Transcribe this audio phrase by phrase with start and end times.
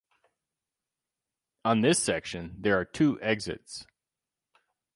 [1.63, 3.85] On this section there are two exits.